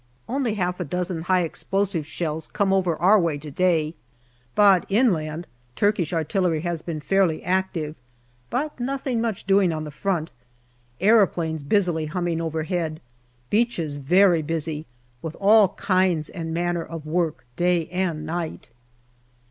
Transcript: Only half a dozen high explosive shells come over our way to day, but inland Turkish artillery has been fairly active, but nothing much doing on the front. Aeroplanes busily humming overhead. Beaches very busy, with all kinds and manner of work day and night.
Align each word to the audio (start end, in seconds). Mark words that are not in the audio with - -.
Only 0.27 0.55
half 0.55 0.79
a 0.79 0.83
dozen 0.83 1.21
high 1.21 1.41
explosive 1.41 2.07
shells 2.07 2.47
come 2.47 2.73
over 2.73 2.95
our 2.95 3.19
way 3.19 3.37
to 3.37 3.51
day, 3.51 3.93
but 4.55 4.83
inland 4.89 5.45
Turkish 5.75 6.11
artillery 6.11 6.61
has 6.61 6.81
been 6.81 6.99
fairly 6.99 7.43
active, 7.43 7.95
but 8.49 8.79
nothing 8.79 9.21
much 9.21 9.45
doing 9.45 9.71
on 9.71 9.83
the 9.83 9.91
front. 9.91 10.31
Aeroplanes 10.99 11.61
busily 11.61 12.07
humming 12.07 12.41
overhead. 12.41 12.99
Beaches 13.51 13.97
very 13.97 14.41
busy, 14.41 14.87
with 15.21 15.35
all 15.39 15.75
kinds 15.75 16.29
and 16.29 16.51
manner 16.51 16.83
of 16.83 17.05
work 17.05 17.45
day 17.55 17.87
and 17.89 18.25
night. 18.25 18.69